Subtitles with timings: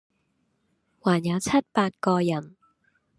[0.99, 2.55] 還有七八個人，